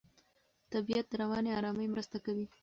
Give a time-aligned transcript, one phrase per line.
[0.73, 2.45] طبیعت د رواني آرامۍ مرسته کوي.